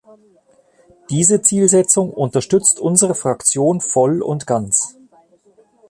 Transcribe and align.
Diese 1.11 1.43
Zielsetzung 1.43 2.09
unterstützt 2.11 2.79
unsere 2.79 3.13
Fraktion 3.13 3.81
voll 3.81 4.23
und 4.23 4.47
ganz. 4.47 4.97